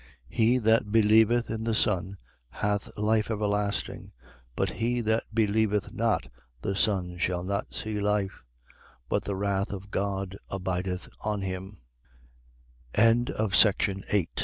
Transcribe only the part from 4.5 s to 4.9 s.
but